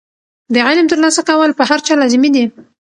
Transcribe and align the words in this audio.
د 0.53 0.55
علم 0.67 0.85
ترلاسه 0.91 1.21
کول 1.29 1.51
په 1.55 1.63
هر 1.69 1.79
چا 1.85 1.93
لازمي 2.01 2.29
دي. 2.35 2.45